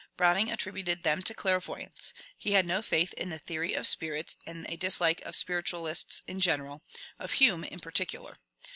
Browning 0.17 0.49
attributed 0.49 1.03
them 1.03 1.21
to 1.21 1.33
'«clairvoyance;" 1.35 2.11
he 2.45 2.53
had 2.53 2.65
no 2.65 2.81
faith 2.81 3.13
in 3.13 3.29
the 3.29 3.37
theory 3.37 3.73
of 3.75 3.85
spirits, 3.85 4.35
and 4.47 4.65
a 4.67 4.75
dislike 4.75 5.21
of 5.21 5.35
spiritualists 5.35 6.23
in 6.25 6.39
general, 6.39 6.81
of 7.19 7.33
Hume 7.33 7.63
in 7.63 7.79
particular. 7.79 8.37